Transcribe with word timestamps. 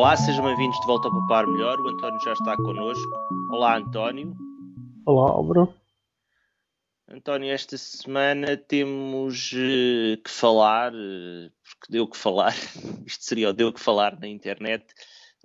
Olá, 0.00 0.16
sejam 0.16 0.46
bem-vindos 0.46 0.80
de 0.80 0.86
volta 0.86 1.08
ao 1.08 1.20
Papar 1.20 1.46
Melhor. 1.46 1.78
O 1.78 1.86
António 1.86 2.18
já 2.24 2.32
está 2.32 2.56
connosco. 2.56 3.12
Olá, 3.50 3.76
António. 3.76 4.34
Olá, 5.04 5.28
Álvaro. 5.28 5.74
António, 7.06 7.52
esta 7.52 7.76
semana 7.76 8.56
temos 8.56 9.52
uh, 9.52 10.16
que 10.24 10.30
falar, 10.30 10.90
uh, 10.94 11.52
porque 11.62 11.92
deu 11.92 12.08
que 12.08 12.16
falar, 12.16 12.54
isto 13.04 13.26
seria 13.26 13.50
o 13.50 13.52
deu 13.52 13.70
que 13.74 13.78
falar 13.78 14.18
na 14.18 14.26
internet, 14.26 14.86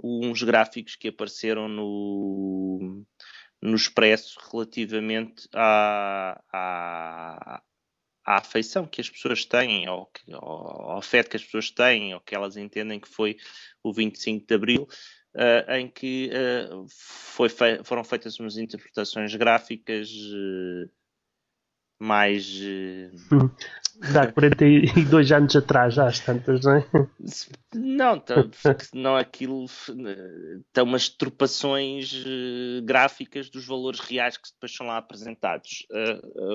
uns 0.01 0.41
gráficos 0.41 0.95
que 0.95 1.09
apareceram 1.09 1.67
no, 1.67 3.03
no 3.61 3.75
Expresso 3.75 4.39
relativamente 4.53 5.49
à, 5.53 6.41
à, 6.53 7.61
à 8.25 8.37
afeição 8.37 8.87
que 8.87 8.99
as 8.99 9.09
pessoas 9.09 9.45
têm, 9.45 9.87
ou 9.87 10.09
ao, 10.33 10.91
ao 10.91 10.97
afeto 10.97 11.29
que 11.29 11.37
as 11.37 11.43
pessoas 11.43 11.69
têm, 11.69 12.13
ou 12.13 12.19
que 12.19 12.33
elas 12.33 12.57
entendem 12.57 12.99
que 12.99 13.07
foi 13.07 13.37
o 13.83 13.93
25 13.93 14.47
de 14.47 14.55
Abril, 14.55 14.87
uh, 15.35 15.71
em 15.73 15.87
que 15.87 16.31
uh, 16.31 16.85
foi 16.89 17.49
fe 17.49 17.83
foram 17.83 18.03
feitas 18.03 18.39
umas 18.39 18.57
interpretações 18.57 19.35
gráficas 19.35 20.09
uh, 20.09 20.89
mais. 21.99 22.59
Dá 24.13 24.31
42 24.31 25.31
anos 25.31 25.55
atrás, 25.55 25.93
já 25.93 26.07
às 26.07 26.19
tantas, 26.19 26.61
não 26.65 26.75
é? 26.75 26.85
Não, 27.73 28.23
não 28.93 29.15
aquilo. 29.15 29.65
Tem 30.73 30.83
umas 30.83 31.07
tropações 31.07 32.13
gráficas 32.83 33.49
dos 33.49 33.65
valores 33.65 33.99
reais 33.99 34.37
que 34.37 34.49
depois 34.51 34.75
são 34.75 34.87
lá 34.87 34.97
apresentados. 34.97 35.85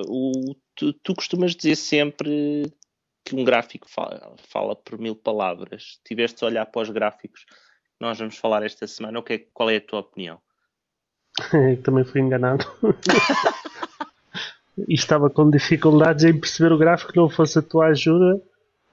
o, 0.07 0.55
tu, 0.75 0.93
tu 0.93 1.15
costumas 1.15 1.55
dizer 1.55 1.75
sempre 1.75 2.71
que 3.25 3.35
um 3.35 3.43
gráfico 3.43 3.89
fala, 3.89 4.35
fala, 4.49 4.75
por 4.75 4.99
mil 4.99 5.15
palavras. 5.15 5.99
Tiveste 6.05 6.43
a 6.43 6.47
olhar 6.47 6.65
para 6.65 6.81
os 6.81 6.89
gráficos 6.89 7.45
que 7.45 7.53
nós 7.99 8.17
vamos 8.17 8.37
falar 8.37 8.63
esta 8.63 8.87
semana, 8.87 9.19
o 9.19 9.23
que 9.23 9.33
é, 9.33 9.45
qual 9.53 9.69
é 9.69 9.77
a 9.77 9.81
tua 9.81 9.99
opinião? 9.99 10.39
Também 11.83 12.03
fui 12.03 12.21
enganado. 12.21 12.65
e 14.87 14.93
estava 14.93 15.29
com 15.29 15.49
dificuldades 15.49 16.23
em 16.23 16.39
perceber 16.39 16.71
o 16.73 16.77
gráfico, 16.77 17.13
não 17.15 17.29
fosse 17.29 17.59
a 17.59 17.61
tua 17.61 17.87
ajuda, 17.87 18.41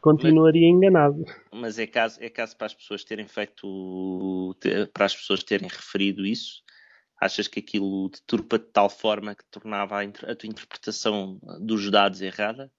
continuaria 0.00 0.68
enganado. 0.68 1.24
Mas 1.52 1.78
é 1.78 1.86
caso, 1.86 2.18
é 2.22 2.28
caso 2.28 2.56
para 2.56 2.66
as 2.66 2.74
pessoas 2.74 3.04
terem 3.04 3.26
feito, 3.26 4.56
para 4.92 5.06
as 5.06 5.14
pessoas 5.14 5.42
terem 5.42 5.68
referido 5.68 6.24
isso? 6.24 6.62
Achas 7.20 7.48
que 7.48 7.58
aquilo 7.58 8.08
deturpa 8.08 8.58
de 8.58 8.66
tal 8.66 8.88
forma 8.88 9.34
que 9.34 9.44
tornava 9.50 10.00
a, 10.00 10.02
a 10.02 10.36
tua 10.36 10.48
interpretação 10.48 11.38
dos 11.60 11.90
dados 11.90 12.20
errada? 12.20 12.70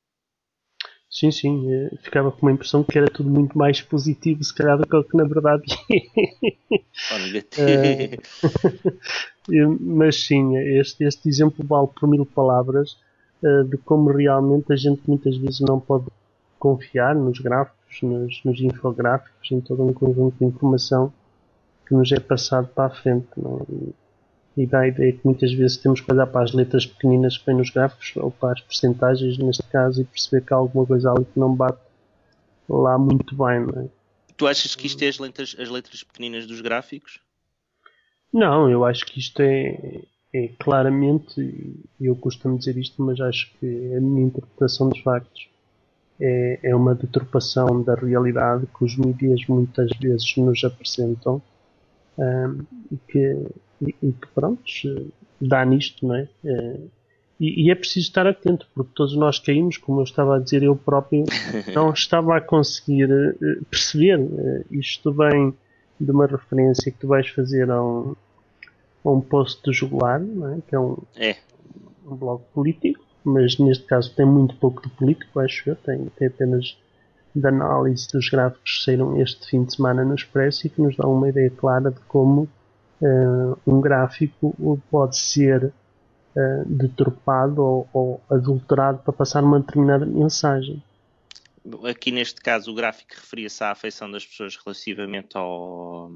Sim, 1.09 1.31
sim, 1.31 1.73
eh, 1.73 1.89
ficava 2.03 2.31
com 2.31 2.45
uma 2.45 2.51
impressão 2.51 2.83
que 2.83 2.97
era 2.97 3.09
tudo 3.09 3.29
muito 3.29 3.57
mais 3.57 3.81
positivo, 3.81 4.43
se 4.43 4.53
calhar, 4.53 4.77
do 4.77 4.87
que 4.87 4.95
o 4.95 5.03
que 5.03 5.17
na 5.17 5.23
verdade 5.23 5.63
é. 7.57 8.17
Mas 9.79 10.23
sim, 10.23 10.55
este, 10.57 11.03
este 11.03 11.27
exemplo 11.27 11.65
vale 11.65 11.87
por 11.87 12.07
mil 12.07 12.25
palavras 12.25 12.97
de 13.69 13.77
como 13.77 14.11
realmente 14.11 14.71
a 14.71 14.75
gente 14.75 15.01
muitas 15.07 15.37
vezes 15.37 15.61
não 15.61 15.79
pode 15.79 16.05
confiar 16.59 17.15
nos 17.15 17.39
gráficos, 17.39 18.01
nos, 18.01 18.43
nos 18.43 18.59
infográficos, 18.59 19.51
em 19.51 19.61
todo 19.61 19.83
um 19.83 19.93
conjunto 19.93 20.37
de 20.37 20.45
informação 20.45 21.11
que 21.87 21.93
nos 21.93 22.11
é 22.11 22.19
passado 22.19 22.67
para 22.67 22.87
a 22.87 22.89
frente. 22.89 23.27
Não? 23.37 23.65
E 24.59 24.65
dá 24.65 24.81
a 24.81 24.87
ideia 24.89 25.13
que 25.13 25.21
muitas 25.23 25.53
vezes 25.53 25.77
temos 25.77 26.01
que 26.01 26.11
olhar 26.11 26.27
para 26.27 26.43
as 26.43 26.51
letras 26.51 26.85
pequeninas 26.85 27.37
que 27.37 27.45
vêm 27.45 27.55
nos 27.55 27.69
gráficos 27.69 28.11
ou 28.17 28.29
para 28.29 28.51
as 28.51 28.59
percentagens 28.59 29.37
neste 29.37 29.63
caso 29.63 30.01
e 30.01 30.03
perceber 30.03 30.45
que 30.45 30.53
há 30.53 30.57
alguma 30.57 30.85
coisa 30.85 31.09
ali 31.09 31.23
que 31.23 31.39
não 31.39 31.55
bate 31.55 31.79
lá 32.67 32.97
muito 32.97 33.33
bem. 33.37 33.61
Não 33.61 33.83
é? 33.83 33.87
Tu 34.35 34.45
achas 34.45 34.75
que 34.75 34.85
isto 34.85 35.01
é 35.01 35.07
as 35.07 35.17
letras, 35.17 35.55
as 35.57 35.69
letras 35.69 36.03
pequeninas 36.03 36.45
dos 36.45 36.59
gráficos? 36.59 37.21
Não, 38.33 38.69
eu 38.69 38.83
acho 38.83 39.05
que 39.05 39.21
isto 39.21 39.41
é, 39.41 40.01
é 40.33 40.49
claramente, 40.59 41.39
e 41.39 42.05
eu 42.05 42.15
costumo 42.17 42.57
dizer 42.57 42.77
isto, 42.77 43.01
mas 43.01 43.17
acho 43.21 43.49
que 43.61 43.65
a 43.95 44.01
minha 44.01 44.27
interpretação 44.27 44.89
dos 44.89 44.99
factos 44.99 45.47
é, 46.19 46.59
é 46.63 46.75
uma 46.75 46.93
deturpação 46.93 47.81
da 47.81 47.95
realidade 47.95 48.67
que 48.77 48.83
os 48.83 48.97
mídias 48.97 49.39
muitas 49.47 49.89
vezes 50.01 50.35
nos 50.35 50.65
apresentam 50.65 51.41
um, 52.17 52.65
e 52.91 52.97
que 53.07 53.47
e, 53.81 53.95
e 54.01 54.11
que 54.11 54.27
pronto, 54.33 54.61
dá 55.39 55.63
nisto, 55.65 56.05
não 56.05 56.15
é? 56.15 56.27
é 56.43 56.77
e, 57.39 57.67
e, 57.67 57.71
é 57.71 57.75
preciso 57.75 58.07
estar 58.07 58.27
atento, 58.27 58.67
porque 58.75 58.91
todos 58.93 59.15
nós 59.15 59.39
caímos, 59.39 59.77
como 59.77 60.01
eu 60.01 60.03
estava 60.03 60.35
a 60.35 60.39
dizer, 60.39 60.61
eu 60.61 60.75
próprio 60.75 61.23
não 61.73 61.93
estava 61.93 62.35
a 62.35 62.41
conseguir 62.41 63.09
uh, 63.09 63.65
perceber. 63.69 64.19
Uh, 64.19 64.65
isto 64.71 65.13
vem 65.13 65.53
de 65.97 66.11
uma 66.11 66.27
referência 66.27 66.91
que 66.91 66.97
tu 66.97 67.07
vais 67.07 67.29
fazer 67.29 67.71
a 67.71 67.81
um, 67.81 68.13
a 69.05 69.09
um 69.09 69.21
post 69.21 69.63
do 69.63 69.71
Jugular, 69.71 70.21
é? 70.21 70.57
que 70.67 70.75
é 70.75 70.79
um, 70.79 70.97
é 71.15 71.37
um 72.05 72.15
blog 72.15 72.43
político, 72.53 73.03
mas 73.23 73.57
neste 73.57 73.85
caso 73.85 74.13
tem 74.13 74.25
muito 74.25 74.55
pouco 74.57 74.81
de 74.81 74.89
político, 74.95 75.39
acho 75.39 75.69
eu, 75.69 75.75
tem, 75.77 76.07
tem 76.17 76.27
apenas 76.27 76.77
de 77.33 77.47
análise 77.47 78.07
dos 78.11 78.27
gráficos 78.29 78.79
que 78.79 78.83
saíram 78.83 79.21
este 79.21 79.47
fim 79.47 79.63
de 79.63 79.75
semana 79.75 80.03
no 80.03 80.15
Expresso 80.15 80.67
e 80.67 80.69
que 80.69 80.81
nos 80.81 80.95
dá 80.97 81.07
uma 81.07 81.29
ideia 81.29 81.49
clara 81.49 81.91
de 81.91 81.99
como 82.01 82.49
uh, 83.01 83.59
um 83.65 83.81
gráfico 83.81 84.81
pode 84.89 85.17
ser 85.17 85.65
uh, 85.65 86.65
deturpado 86.65 87.61
ou, 87.61 87.89
ou, 87.93 88.21
adulterado 88.29 88.99
para 88.99 89.13
passar 89.13 89.43
uma 89.43 89.59
determinada 89.59 90.05
mensagem. 90.05 90.83
Aqui 91.89 92.11
neste 92.11 92.41
caso 92.41 92.71
o 92.71 92.75
gráfico 92.75 93.13
referia-se 93.15 93.63
à 93.63 93.71
afeição 93.71 94.09
das 94.09 94.25
pessoas 94.25 94.55
relativamente 94.55 95.37
ao, 95.37 96.11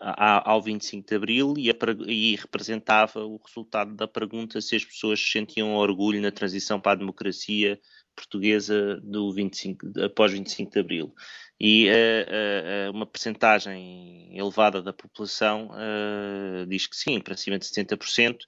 ao 0.00 0.62
25 0.62 1.06
de 1.06 1.14
Abril 1.14 1.54
e, 1.56 1.70
a, 1.70 1.74
e, 2.06 2.36
representava 2.36 3.24
o 3.24 3.40
resultado 3.44 3.94
da 3.94 4.08
pergunta 4.08 4.60
se 4.60 4.74
as 4.74 4.84
pessoas 4.84 5.20
sentiam 5.20 5.74
orgulho 5.76 6.20
na 6.20 6.32
transição 6.32 6.80
para 6.80 6.92
a 6.92 6.96
democracia 6.96 7.78
portuguesa 8.14 9.00
do 9.02 9.32
25, 9.32 10.00
após 10.00 10.32
25 10.32 10.70
de 10.70 10.78
Abril. 10.78 11.14
E 11.60 11.88
uh, 11.88 12.90
uh, 12.90 12.96
uma 12.96 13.06
percentagem 13.06 14.36
elevada 14.36 14.82
da 14.82 14.92
população 14.92 15.70
uh, 15.70 16.66
diz 16.66 16.86
que 16.86 16.96
sim, 16.96 17.20
para 17.20 17.36
cima 17.36 17.58
de 17.58 17.66
70%, 17.66 18.38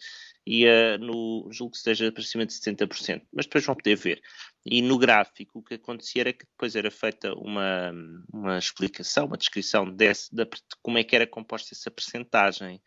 e 0.48 0.64
no, 1.00 1.48
julgo 1.50 1.72
que 1.72 1.78
esteja 1.78 2.12
para 2.12 2.22
cima 2.22 2.46
de 2.46 2.52
70%, 2.52 3.22
mas 3.32 3.46
depois 3.46 3.64
vão 3.64 3.74
poder 3.74 3.96
ver. 3.96 4.22
E 4.64 4.80
no 4.80 4.96
gráfico 4.96 5.58
o 5.58 5.62
que 5.62 5.74
acontecia 5.74 6.22
era 6.22 6.32
que 6.32 6.46
depois 6.46 6.76
era 6.76 6.88
feita 6.88 7.34
uma, 7.34 7.92
uma 8.32 8.56
explicação, 8.56 9.26
uma 9.26 9.36
descrição 9.36 9.90
desse, 9.90 10.32
de 10.32 10.46
como 10.82 10.98
é 10.98 11.04
que 11.04 11.16
era 11.16 11.26
composta 11.26 11.74
essa 11.74 11.90
percentagem 11.90 12.80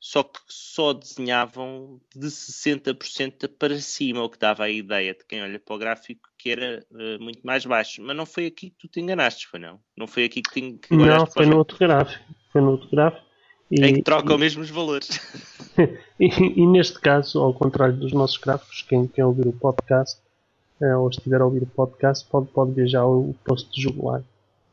só 0.00 0.24
que 0.24 0.40
só 0.48 0.94
desenhavam 0.94 2.00
de 2.16 2.28
60% 2.28 3.48
para 3.58 3.78
cima, 3.78 4.22
o 4.22 4.30
que 4.30 4.38
dava 4.38 4.64
a 4.64 4.70
ideia 4.70 5.14
de 5.14 5.24
quem 5.26 5.42
olha 5.42 5.60
para 5.60 5.74
o 5.74 5.78
gráfico 5.78 6.29
que 6.40 6.50
era 6.50 6.84
uh, 6.90 7.22
muito 7.22 7.40
mais 7.44 7.66
baixo. 7.66 8.02
Mas 8.02 8.16
não 8.16 8.24
foi 8.24 8.46
aqui 8.46 8.70
que 8.70 8.76
tu 8.78 8.88
te 8.88 9.00
enganaste, 9.00 9.46
foi 9.46 9.60
não? 9.60 9.78
Não 9.96 10.06
foi 10.06 10.24
aqui 10.24 10.40
que, 10.40 10.50
te, 10.50 10.78
que 10.78 10.96
Não, 10.96 11.26
foi 11.26 11.46
no 11.46 11.58
outro 11.58 11.78
gráfico. 11.78 12.24
Foi 12.52 12.60
no 12.60 12.72
outro 12.72 12.88
gráfico. 12.90 13.24
E, 13.70 13.84
em 13.84 13.94
que 13.94 14.02
trocam 14.02 14.36
e, 14.36 14.40
mesmo 14.40 14.62
os 14.62 14.70
valores. 14.70 15.20
e, 16.18 16.62
e, 16.62 16.66
neste 16.66 16.98
caso, 16.98 17.40
ao 17.40 17.52
contrário 17.52 17.96
dos 17.96 18.12
nossos 18.12 18.38
gráficos, 18.38 18.82
quem, 18.82 19.06
quem 19.06 19.22
ouvir 19.22 19.46
o 19.46 19.52
podcast, 19.52 20.20
uh, 20.80 20.98
ou 20.98 21.08
estiver 21.10 21.40
a 21.40 21.44
ouvir 21.44 21.62
o 21.62 21.66
podcast, 21.66 22.26
pode, 22.28 22.48
pode 22.48 22.72
ver 22.72 22.88
já 22.88 23.04
o 23.04 23.34
post 23.44 23.70
de 23.70 23.82
jugular. 23.82 24.22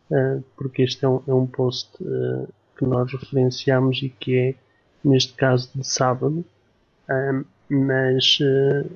Uh, 0.09 0.41
porque 0.55 0.83
este 0.83 1.03
é 1.03 1.09
um, 1.09 1.21
é 1.27 1.33
um 1.33 1.45
post 1.45 1.91
que 2.77 2.85
nós 2.85 3.11
referenciamos 3.11 4.01
e 4.01 4.09
que 4.09 4.35
é 4.37 4.55
neste 5.03 5.33
caso 5.33 5.69
de 5.75 5.85
sábado, 5.85 6.45
um, 7.09 7.45
mas 7.69 8.39
uh, 8.41 8.89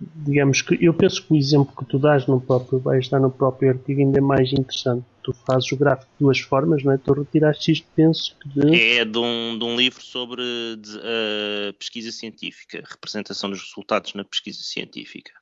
digamos 0.00 0.62
que 0.62 0.76
eu 0.84 0.92
penso 0.92 1.22
que 1.26 1.32
o 1.32 1.36
exemplo 1.36 1.74
que 1.76 1.84
tu 1.84 1.98
dás 1.98 2.26
no 2.26 2.40
próprio, 2.40 2.78
vai 2.78 2.98
estar 2.98 3.18
no 3.18 3.30
próprio 3.30 3.70
artigo 3.70 4.00
ainda 4.00 4.18
é 4.18 4.20
mais 4.20 4.52
interessante. 4.52 5.04
Tu 5.22 5.32
fazes 5.46 5.70
o 5.72 5.76
gráfico 5.76 6.10
de 6.12 6.24
duas 6.24 6.38
formas, 6.38 6.84
não 6.84 6.92
é? 6.92 6.98
Tu 6.98 7.12
retiraste 7.12 7.72
isto, 7.72 7.86
penso 7.94 8.36
que 8.40 8.48
de... 8.48 8.98
É 8.98 9.04
de 9.04 9.18
um, 9.18 9.58
de 9.58 9.64
um 9.64 9.76
livro 9.76 10.02
sobre 10.02 10.42
de, 10.76 10.96
uh, 10.98 11.72
pesquisa 11.78 12.12
científica, 12.12 12.82
representação 12.88 13.50
dos 13.50 13.60
resultados 13.62 14.14
na 14.14 14.24
pesquisa 14.24 14.60
científica. 14.62 15.32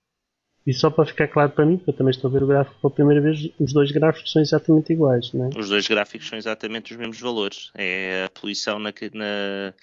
E 0.66 0.72
só 0.72 0.88
para 0.88 1.04
ficar 1.04 1.28
claro 1.28 1.50
para 1.50 1.66
mim, 1.66 1.76
porque 1.76 1.90
eu 1.90 1.94
também 1.94 2.10
estou 2.10 2.30
a 2.30 2.32
ver 2.32 2.42
o 2.42 2.46
gráfico 2.46 2.80
pela 2.80 2.94
primeira 2.94 3.20
vez, 3.20 3.50
os 3.60 3.72
dois 3.74 3.90
gráficos 3.90 4.32
são 4.32 4.40
exatamente 4.40 4.94
iguais, 4.94 5.30
não 5.34 5.46
é? 5.46 5.50
Os 5.58 5.68
dois 5.68 5.86
gráficos 5.86 6.26
são 6.26 6.38
exatamente 6.38 6.92
os 6.92 6.98
mesmos 6.98 7.20
valores. 7.20 7.70
É 7.74 8.24
a 8.24 8.30
poluição 8.30 8.78
na, 8.78 8.90
na 9.12 9.74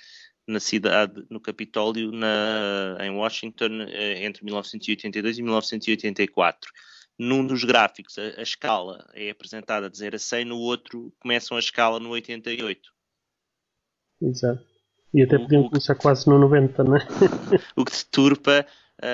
na 0.51 0.59
cidade, 0.59 1.25
no 1.29 1.39
Capitólio, 1.39 2.11
na, 2.11 2.97
em 2.99 3.11
Washington, 3.11 3.83
eh, 3.87 4.25
entre 4.25 4.43
1982 4.43 5.39
e 5.39 5.41
1984. 5.41 6.71
Num 7.17 7.45
dos 7.45 7.63
gráficos, 7.63 8.17
a, 8.17 8.39
a, 8.39 8.43
escala 8.43 9.07
é 9.13 9.29
apresentada 9.29 9.89
de 9.89 9.97
0 9.97 10.15
a 10.15 10.19
100, 10.19 10.45
no 10.45 10.57
outro 10.57 11.13
começam 11.19 11.57
a 11.57 11.59
escala 11.59 11.99
no 11.99 12.09
88. 12.09 12.79
Exato. 14.21 14.63
E 15.13 15.23
até 15.23 15.37
podiam 15.37 15.67
começar 15.67 15.95
quase 15.95 16.27
no 16.29 16.39
90, 16.39 16.83
não 16.83 16.95
é? 16.95 16.99
o 17.75 17.83
que 17.83 17.91
deturpa 17.91 18.65
uh, 19.03 19.05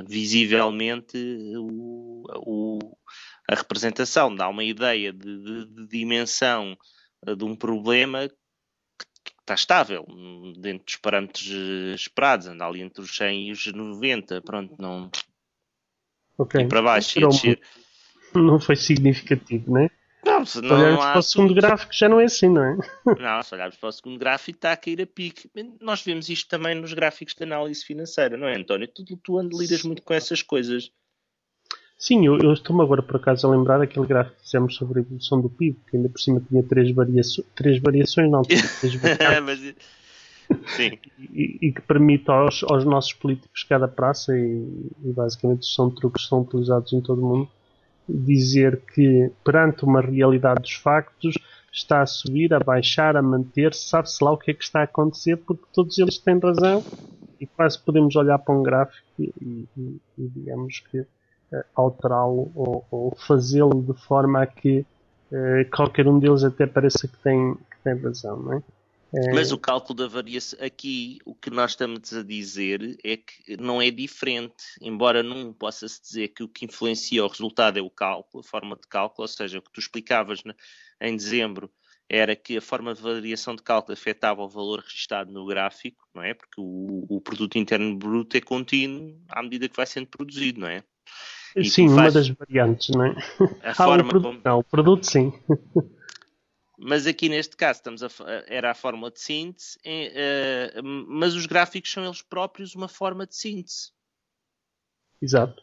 uh, 0.00 0.04
visivelmente 0.08 1.16
o, 1.56 2.24
o, 2.44 2.78
a 3.48 3.54
representação 3.54 4.34
dá 4.34 4.48
uma 4.48 4.64
ideia 4.64 5.12
de, 5.12 5.38
de, 5.38 5.66
de 5.66 5.86
dimensão 5.86 6.76
de 7.36 7.44
um 7.44 7.54
problema 7.54 8.28
está 9.44 9.54
estável 9.54 10.06
dentro 10.56 10.86
dos 10.86 10.96
parâmetros 10.96 11.46
uh, 11.48 11.94
esperados, 11.94 12.46
anda 12.46 12.66
ali 12.66 12.80
entre 12.80 13.02
os 13.02 13.14
100 13.14 13.48
e 13.48 13.52
os 13.52 13.66
90, 13.66 14.40
pronto, 14.40 14.74
não. 14.78 15.10
Ok. 16.38 16.62
E 16.62 16.66
para 16.66 16.82
baixo 16.82 17.18
e 17.18 17.28
descer. 17.28 17.60
Não 18.34 18.58
foi 18.58 18.74
significativo, 18.74 19.70
não 19.70 19.82
é? 19.82 19.90
Não, 20.24 20.44
se 20.46 20.60
não, 20.62 20.76
olharmos 20.76 21.04
para 21.04 21.18
o 21.18 21.22
segundo 21.22 21.54
gráfico 21.54 21.92
já 21.92 22.08
não 22.08 22.18
é 22.18 22.24
assim, 22.24 22.48
não 22.48 22.64
é? 22.64 22.76
Não, 23.20 23.42
se 23.42 23.54
olharmos 23.54 23.76
para 23.76 23.88
o 23.90 23.92
segundo 23.92 24.18
gráfico 24.18 24.56
está 24.56 24.72
a 24.72 24.76
cair 24.76 25.02
a 25.02 25.06
pique. 25.06 25.50
Nós 25.80 26.02
vemos 26.02 26.30
isto 26.30 26.48
também 26.48 26.74
nos 26.74 26.94
gráficos 26.94 27.34
de 27.34 27.44
análise 27.44 27.84
financeira, 27.84 28.36
não 28.36 28.48
é, 28.48 28.56
António? 28.56 28.88
Tu, 28.88 29.04
tu 29.22 29.38
lidas 29.40 29.82
muito 29.82 30.02
com 30.02 30.14
essas 30.14 30.42
coisas. 30.42 30.90
Sim, 32.04 32.26
eu, 32.26 32.36
eu 32.36 32.52
estou-me 32.52 32.82
agora 32.82 33.02
por 33.02 33.16
acaso 33.16 33.46
a 33.46 33.50
lembrar 33.50 33.80
aquele 33.80 34.06
gráfico 34.06 34.36
que 34.36 34.42
fizemos 34.42 34.74
sobre 34.74 34.98
a 34.98 35.02
evolução 35.02 35.40
do 35.40 35.48
PIB, 35.48 35.78
que 35.88 35.96
ainda 35.96 36.10
por 36.10 36.20
cima 36.20 36.38
tinha 36.38 36.62
três, 36.62 36.94
variações, 36.94 37.46
três 37.54 37.80
variações, 37.80 38.30
não, 38.30 38.42
três 38.42 38.60
variações. 39.00 39.74
Sim. 40.76 40.98
E, 41.18 41.58
e, 41.62 41.72
que 41.72 41.80
permite 41.80 42.30
aos, 42.30 42.62
aos 42.64 42.84
nossos 42.84 43.14
políticos 43.14 43.64
cada 43.64 43.88
praça, 43.88 44.36
e, 44.36 44.90
e 45.02 45.12
basicamente 45.14 45.64
são 45.64 45.88
truques 45.88 46.24
que 46.24 46.28
são 46.28 46.42
utilizados 46.42 46.92
em 46.92 47.00
todo 47.00 47.22
o 47.22 47.26
mundo, 47.26 47.48
dizer 48.06 48.82
que 48.92 49.30
perante 49.42 49.86
uma 49.86 50.02
realidade 50.02 50.60
dos 50.60 50.74
factos 50.74 51.34
está 51.72 52.02
a 52.02 52.06
subir, 52.06 52.52
a 52.52 52.58
baixar, 52.58 53.16
a 53.16 53.22
manter-se, 53.22 53.88
sabe-se 53.88 54.22
lá 54.22 54.30
o 54.30 54.36
que 54.36 54.50
é 54.50 54.54
que 54.54 54.62
está 54.62 54.80
a 54.80 54.84
acontecer, 54.84 55.38
porque 55.38 55.64
todos 55.72 55.96
eles 55.98 56.18
têm 56.18 56.38
razão 56.38 56.84
e 57.40 57.46
quase 57.46 57.82
podemos 57.82 58.14
olhar 58.14 58.38
para 58.40 58.54
um 58.54 58.62
gráfico 58.62 59.08
e, 59.18 59.32
e, 59.74 60.00
e 60.18 60.28
digamos 60.28 60.80
que 60.80 61.06
alterá-lo 61.74 62.50
ou, 62.54 62.84
ou 62.90 63.16
fazê-lo 63.26 63.82
de 63.82 64.00
forma 64.06 64.42
a 64.42 64.46
que 64.46 64.84
uh, 65.30 65.70
qualquer 65.74 66.06
um 66.08 66.18
deles 66.18 66.44
até 66.44 66.66
pareça 66.66 67.08
que 67.08 67.16
tem, 67.18 67.54
que 67.54 67.76
tem 67.82 67.96
razão, 67.96 68.38
não 68.38 68.54
é? 68.54 68.62
É. 69.16 69.32
Mas 69.32 69.52
o 69.52 69.58
cálculo 69.58 69.96
da 69.96 70.08
variação, 70.08 70.58
aqui 70.60 71.18
o 71.24 71.36
que 71.36 71.48
nós 71.48 71.70
estamos 71.70 72.12
a 72.12 72.22
dizer 72.24 72.98
é 73.04 73.16
que 73.16 73.56
não 73.60 73.80
é 73.80 73.88
diferente, 73.88 74.64
embora 74.80 75.22
num 75.22 75.52
possa-se 75.52 76.02
dizer 76.02 76.28
que 76.28 76.42
o 76.42 76.48
que 76.48 76.64
influencia 76.64 77.24
o 77.24 77.28
resultado 77.28 77.78
é 77.78 77.82
o 77.82 77.88
cálculo, 77.88 78.42
a 78.44 78.48
forma 78.48 78.74
de 78.74 78.88
cálculo, 78.88 79.22
ou 79.22 79.28
seja, 79.28 79.58
o 79.58 79.62
que 79.62 79.70
tu 79.70 79.78
explicavas 79.78 80.42
em 81.00 81.16
dezembro 81.16 81.70
era 82.08 82.34
que 82.34 82.56
a 82.56 82.60
forma 82.60 82.92
de 82.92 83.00
variação 83.00 83.54
de 83.54 83.62
cálculo 83.62 83.94
afetava 83.94 84.42
o 84.42 84.48
valor 84.48 84.80
registado 84.80 85.30
no 85.30 85.46
gráfico, 85.46 86.08
não 86.12 86.22
é? 86.22 86.34
Porque 86.34 86.60
o, 86.60 87.06
o 87.08 87.20
produto 87.20 87.56
interno 87.56 87.96
bruto 87.96 88.36
é 88.36 88.40
contínuo 88.40 89.16
à 89.28 89.42
medida 89.42 89.68
que 89.68 89.76
vai 89.76 89.86
sendo 89.86 90.08
produzido, 90.08 90.60
não 90.60 90.68
é? 90.68 90.82
E 91.56 91.64
sim, 91.64 91.88
uma 91.88 92.10
das 92.10 92.28
variantes, 92.28 92.88
não 92.88 93.04
é? 93.04 93.10
A 93.62 93.70
ah, 93.70 93.74
forma 93.74 94.04
o 94.04 94.08
produto, 94.08 94.22
como... 94.22 94.40
Não, 94.44 94.58
o 94.58 94.64
produto 94.64 95.06
sim. 95.06 95.32
Mas 96.76 97.06
aqui 97.06 97.28
neste 97.28 97.56
caso 97.56 97.78
estamos 97.78 98.02
a, 98.02 98.08
era 98.46 98.72
a 98.72 98.74
fórmula 98.74 99.10
de 99.10 99.20
síntese, 99.20 99.78
uh, 99.78 100.82
mas 100.82 101.34
os 101.34 101.46
gráficos 101.46 101.92
são 101.92 102.04
eles 102.04 102.20
próprios 102.20 102.74
uma 102.74 102.88
forma 102.88 103.26
de 103.26 103.36
síntese. 103.36 103.92
Exato. 105.22 105.62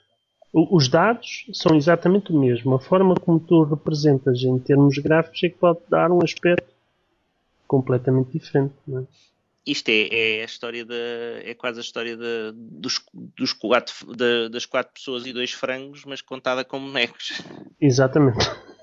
O, 0.54 0.76
os 0.76 0.88
dados 0.88 1.46
são 1.54 1.76
exatamente 1.76 2.32
o 2.32 2.40
mesmo. 2.40 2.74
A 2.74 2.80
forma 2.80 3.16
como 3.16 3.40
tu 3.40 3.64
representas 3.64 4.42
em 4.44 4.58
termos 4.60 4.98
gráficos 4.98 5.44
é 5.44 5.50
que 5.50 5.58
pode 5.58 5.80
dar 5.90 6.12
um 6.12 6.24
aspecto 6.24 6.74
completamente 7.68 8.32
diferente. 8.32 8.74
Não 8.88 9.00
é? 9.00 9.04
Isto 9.66 9.90
é, 9.90 10.08
é, 10.12 10.42
a 10.42 10.46
história 10.46 10.84
da. 10.84 10.96
é 11.44 11.54
quase 11.54 11.80
a 11.80 11.82
história 11.82 12.18
da, 12.18 12.52
dos, 12.54 13.00
dos 13.14 13.54
quatro, 13.54 14.16
da, 14.16 14.48
das 14.50 14.66
quatro 14.66 14.92
pessoas 14.94 15.26
e 15.26 15.34
dois 15.34 15.52
frangos, 15.52 16.04
mas 16.04 16.22
contada 16.22 16.66
com 16.66 16.80
bonecos. 16.80 17.42
Exatamente. 17.80 18.40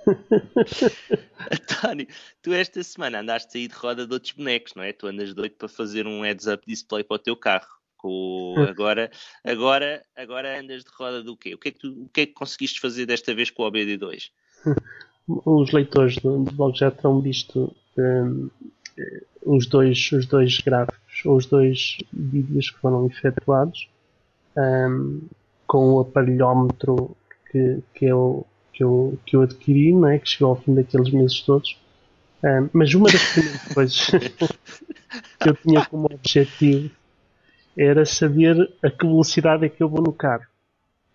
António, 1.53 2.07
tu 2.41 2.53
esta 2.53 2.83
semana 2.83 3.21
andaste 3.21 3.59
aí 3.59 3.67
de 3.67 3.75
roda 3.75 4.07
de 4.07 4.13
outros 4.13 4.33
bonecos, 4.33 4.75
não 4.75 4.83
é? 4.83 4.93
Tu 4.93 5.07
andas 5.07 5.35
doido 5.35 5.57
para 5.57 5.69
fazer 5.69 6.07
um 6.07 6.23
heads-up 6.23 6.65
display 6.67 7.03
para 7.03 7.17
o 7.17 7.19
teu 7.19 7.37
carro. 7.37 7.67
Com... 7.97 8.55
Agora, 8.69 9.11
agora, 9.45 10.05
agora 10.17 10.61
andas 10.61 10.85
de 10.85 10.91
roda 10.97 11.23
do 11.23 11.37
quê? 11.37 11.55
O 11.55 11.59
que, 11.59 11.69
é 11.69 11.73
que 11.73 11.79
tu, 11.81 12.05
o 12.05 12.09
que 12.09 12.21
é 12.21 12.27
que 12.27 12.33
conseguiste 12.33 12.81
fazer 12.81 13.07
desta 13.07 13.35
vez 13.35 13.51
com 13.51 13.65
o 13.65 13.71
OBD2? 13.71 14.31
Os 15.27 15.73
leitores 15.73 16.17
do, 16.19 16.45
do 16.45 16.53
blog 16.53 16.79
já 16.79 16.91
terão 16.93 17.21
visto 17.21 17.75
um, 17.99 18.49
os, 19.45 19.67
dois, 19.67 20.11
os 20.13 20.27
dois 20.27 20.59
gráficos, 20.59 21.25
ou 21.25 21.37
os 21.37 21.47
dois 21.47 21.99
vídeos 22.13 22.71
que 22.71 22.79
foram 22.79 23.07
efetuados 23.07 23.89
um, 24.57 25.23
com 25.67 25.95
o 25.95 26.01
aparelhómetro 26.01 27.17
que, 27.51 27.79
que 27.95 28.07
eu 28.07 28.47
que 28.79 28.85
eu, 28.85 29.19
que 29.27 29.35
eu 29.35 29.43
adquiri, 29.43 29.93
não 29.93 30.07
é? 30.07 30.21
que 30.21 30.29
chegou 30.29 30.51
ao 30.51 30.57
fim 30.57 30.73
daqueles 30.73 31.11
meses 31.11 31.41
todos. 31.41 31.77
Um, 32.45 32.69
mas 32.73 32.95
uma 32.95 33.11
das 33.11 33.33
primeiras 33.33 33.63
coisas 33.75 34.07
que 34.07 35.49
eu 35.49 35.55
tinha 35.57 35.85
como 35.87 36.07
objetivo 36.07 36.89
era 37.77 38.07
saber 38.07 38.73
a 38.81 38.89
que 38.89 39.05
velocidade 39.05 39.65
é 39.65 39.69
que 39.69 39.83
eu 39.83 39.89
vou 39.89 40.01
no 40.01 40.13
carro. 40.13 40.47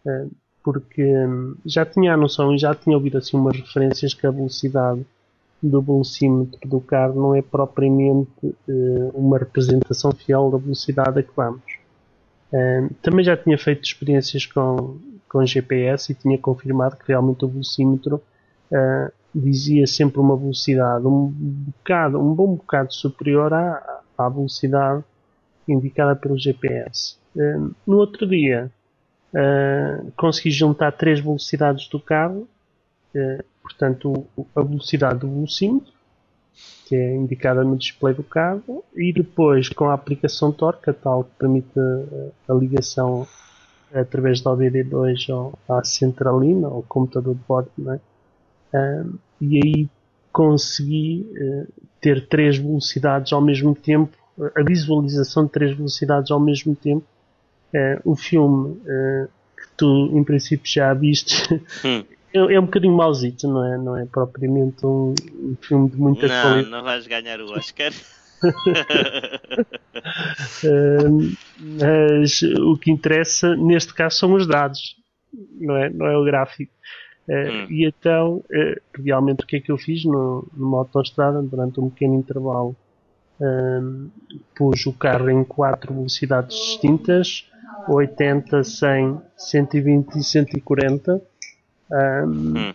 Um, 0.06 0.30
porque 0.62 1.10
já 1.66 1.86
tinha 1.86 2.14
a 2.14 2.18
noção 2.18 2.54
e 2.54 2.58
já 2.58 2.76
tinha 2.76 2.98
ouvido 2.98 3.18
assim 3.18 3.38
umas 3.38 3.58
referências 3.58 4.14
que 4.14 4.28
a 4.28 4.32
velocidade 4.32 5.06
do 5.68 5.82
velocímetro 5.82 6.60
do 6.68 6.82
carro 6.82 7.16
não 7.16 7.36
é 7.36 7.42
propriamente 7.42 8.46
uh, 8.46 9.12
uma 9.14 9.38
representação 9.38 10.12
fiel 10.12 10.52
da 10.52 10.58
velocidade 10.58 11.20
a 11.20 11.24
que 11.24 11.32
vamos. 11.36 11.64
também 13.02 13.26
já 13.26 13.36
tinha 13.36 13.58
feito 13.58 13.84
experiências 13.84 14.46
com, 14.46 14.98
com 15.28 15.46
GPS 15.46 16.12
e 16.12 16.16
tinha 16.16 16.38
confirmado 16.38 16.96
que 16.98 17.08
realmente 17.08 17.44
o 17.44 17.48
velocímetro 17.48 18.22
uh, 18.72 19.12
dizia 19.34 19.88
sempre 19.88 20.20
uma 20.20 20.38
velocidade 20.38 21.08
um 21.08 21.28
bocado, 21.28 22.20
um 22.20 22.34
bom 22.34 22.56
bocado 22.56 22.94
superior 22.94 23.52
à, 23.54 24.02
à 24.18 24.30
velocidade 24.30 25.04
indicada 25.68 26.16
pelo 26.16 26.38
GPS. 26.38 27.18
Uh, 27.36 27.74
no 27.88 27.98
outro 27.98 28.28
dia 28.28 28.72
uh, 29.34 30.12
consegui 30.16 30.52
juntar 30.52 30.92
três 30.92 31.20
velocidades 31.20 31.88
do 31.88 32.00
carro, 32.00 32.48
portanto 33.62 34.26
a 34.56 34.62
velocidade 34.62 35.20
do 35.20 35.30
velocímetro, 35.30 35.94
que 36.86 36.96
é 36.96 37.16
indicada 37.16 37.64
no 37.64 37.78
display 37.78 38.14
do 38.14 38.24
carro, 38.24 38.84
e 38.96 39.12
depois 39.14 39.70
com 39.70 39.90
a 39.90 39.94
aplicação 39.94 40.52
Torque, 40.52 40.90
a 40.90 40.94
tal 40.94 41.24
que 41.24 41.32
permite 41.38 41.80
a, 41.80 42.52
a 42.52 42.56
ligação 42.56 43.28
através 43.94 44.42
da 44.42 44.52
OBD2 44.52 45.34
ou 45.34 45.54
à 45.70 45.84
centralina, 45.84 46.68
ou 46.68 46.84
computador 46.84 47.36
de 47.36 47.42
bordo, 47.48 47.72
não 47.78 47.94
é? 47.94 48.00
Um, 48.74 49.14
e 49.40 49.58
aí 49.64 49.90
consegui 50.32 51.28
uh, 51.32 51.68
ter 52.02 52.28
três 52.28 52.58
velocidades 52.58 53.32
ao 53.32 53.42
mesmo 53.42 53.76
tempo, 53.76 54.18
a 54.56 54.64
visualização 54.64 55.46
de 55.46 55.52
três 55.52 55.76
velocidades 55.76 56.32
ao 56.32 56.40
mesmo 56.40 56.76
tempo. 56.76 57.06
Uh, 57.72 58.12
o 58.12 58.16
filme 58.16 58.72
uh, 58.72 59.28
que 59.56 59.68
tu 59.78 60.10
em 60.14 60.24
princípio 60.24 60.72
já 60.72 60.94
viste 60.94 61.54
hum. 61.86 62.04
é, 62.34 62.54
é, 62.56 62.60
um 62.60 62.66
bocadinho 62.66 62.96
mauzito, 62.96 63.48
não 63.48 63.66
é? 63.66 63.78
Não 63.78 63.98
é 63.98 64.06
propriamente 64.06 64.86
um, 64.86 65.14
um 65.36 65.56
filme 65.62 65.90
de 65.90 65.98
muita 65.98 66.28
não, 66.28 66.42
qualidade. 66.42 66.70
Não, 66.70 66.78
não 66.78 66.84
vais 66.84 67.08
ganhar 67.08 67.40
o 67.40 67.52
Oscar. 67.52 67.92
mas 71.80 72.42
o 72.60 72.78
que 72.78 72.92
interessa 72.92 73.56
neste 73.56 73.94
caso 73.94 74.18
são 74.18 74.34
os 74.34 74.46
dados, 74.46 74.98
não 75.60 75.78
é, 75.78 75.90
não 75.90 76.08
é 76.08 76.18
o 76.18 76.26
gráfico. 76.26 76.74
Uh, 77.28 77.34
hum. 77.34 77.68
E 77.70 77.86
então, 77.86 78.38
uh, 78.38 79.02
realmente, 79.02 79.44
o 79.44 79.48
que 79.48 79.56
é 79.56 79.60
que 79.62 79.72
eu 79.72 79.78
fiz 79.78 80.04
no, 80.04 80.46
numa 80.54 80.80
autoestrada 80.80 81.42
durante 81.42 81.80
um 81.80 81.90
pequeno 81.90 82.16
intervalo? 82.16 82.76
Um, 83.40 84.10
pus 84.56 84.86
o 84.86 84.94
carro 84.94 85.30
em 85.30 85.44
quatro 85.44 85.94
velocidades 85.94 86.56
distintas: 86.56 87.50
80, 87.88 88.64
100, 88.64 89.22
120 89.38 90.16
e 90.16 90.24
140. 90.24 91.22
Um, 91.94 92.58
hum. 92.58 92.74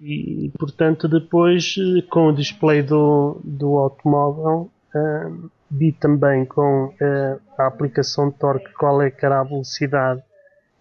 E, 0.00 0.52
portanto, 0.58 1.08
depois, 1.08 1.74
com 2.10 2.28
o 2.28 2.32
display 2.32 2.82
do, 2.82 3.40
do 3.42 3.76
automóvel, 3.76 4.70
uh, 4.94 5.50
vi 5.70 5.92
também 5.92 6.44
com 6.44 6.86
uh, 6.86 7.40
a 7.58 7.66
aplicação 7.66 8.28
de 8.28 8.36
torque 8.36 8.72
qual 8.74 9.00
é 9.00 9.10
que 9.10 9.24
era 9.24 9.40
a 9.40 9.44
velocidade 9.44 10.22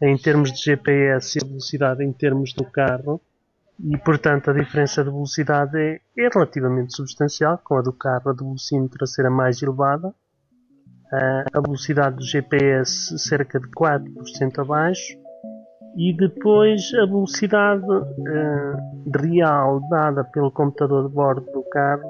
em 0.01 0.17
termos 0.17 0.51
de 0.51 0.61
GPS 0.61 1.37
e 1.37 1.43
a 1.43 1.47
velocidade 1.47 2.03
em 2.03 2.11
termos 2.11 2.53
do 2.53 2.65
carro. 2.65 3.21
E 3.79 3.97
portanto 3.97 4.51
a 4.51 4.53
diferença 4.53 5.03
de 5.03 5.09
velocidade 5.09 5.77
é, 5.77 5.99
é 6.17 6.29
relativamente 6.33 6.95
substancial 6.95 7.57
com 7.57 7.77
a 7.77 7.81
do 7.81 7.91
carro 7.91 8.29
a 8.29 8.33
do 8.33 8.45
velocímetro 8.45 9.03
a 9.03 9.07
ser 9.07 9.25
a 9.25 9.29
mais 9.29 9.61
elevada. 9.61 10.09
Uh, 10.09 11.45
a 11.53 11.61
velocidade 11.61 12.17
do 12.17 12.23
GPS 12.23 13.17
cerca 13.17 13.59
de 13.59 13.67
4% 13.67 14.59
abaixo 14.59 15.24
e 15.95 16.13
depois 16.13 16.81
a 16.95 17.05
velocidade 17.05 17.85
uh, 17.85 19.17
real 19.17 19.79
dada 19.89 20.23
pelo 20.23 20.51
computador 20.51 21.07
de 21.07 21.13
bordo 21.13 21.45
do 21.51 21.63
carro 21.63 22.03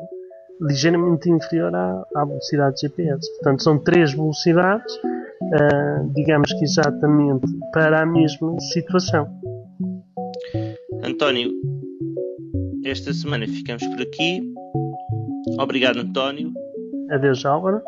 ligeiramente 0.62 1.30
inferior 1.30 1.75
à, 1.75 2.06
à 2.15 2.25
velocidade 2.25 2.82
GPS. 2.82 3.30
Portanto, 3.36 3.63
são 3.63 3.77
três 3.77 4.13
velocidades, 4.13 4.96
uh, 4.96 6.13
digamos 6.13 6.51
que 6.54 6.63
exatamente 6.63 7.46
para 7.74 8.01
a 8.01 8.06
mesma 8.06 8.60
situação. 8.60 9.27
António, 11.04 11.51
esta 12.86 13.13
semana 13.13 13.46
ficamos 13.48 13.86
por 13.86 14.01
aqui. 14.01 14.42
Obrigado, 15.60 16.00
António. 16.00 16.51
Adeus, 17.12 17.46
Álvaro. 17.46 17.82